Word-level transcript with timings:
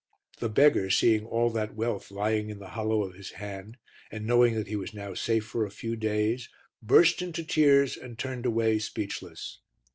The 0.39 0.49
beggar, 0.49 0.89
seeing 0.89 1.27
all 1.27 1.51
that 1.51 1.75
wealth 1.75 2.09
lying 2.09 2.49
in 2.49 2.57
the 2.57 2.69
hollow 2.69 3.03
of 3.03 3.13
his 3.13 3.33
hand, 3.33 3.77
and 4.09 4.25
knowing 4.25 4.55
that 4.55 4.65
he 4.65 4.75
was 4.75 4.95
now 4.95 5.13
safe 5.13 5.45
for 5.45 5.63
a 5.63 5.69
few 5.69 5.95
days, 5.95 6.49
burst 6.81 7.21
into 7.21 7.43
tears 7.43 7.97
and 7.97 8.17
turned 8.17 8.47
away 8.47 8.79
speechless. 8.79 9.59